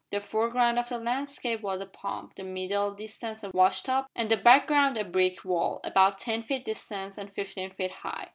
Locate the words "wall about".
5.45-6.17